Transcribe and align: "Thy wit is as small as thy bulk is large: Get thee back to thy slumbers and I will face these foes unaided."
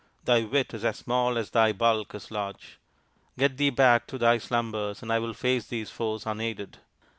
"Thy 0.25 0.41
wit 0.41 0.73
is 0.73 0.83
as 0.83 0.97
small 0.97 1.37
as 1.37 1.51
thy 1.51 1.73
bulk 1.73 2.15
is 2.15 2.31
large: 2.31 2.79
Get 3.37 3.57
thee 3.57 3.69
back 3.69 4.07
to 4.07 4.17
thy 4.17 4.39
slumbers 4.39 5.03
and 5.03 5.13
I 5.13 5.19
will 5.19 5.35
face 5.35 5.67
these 5.67 5.91
foes 5.91 6.25
unaided." 6.25 6.79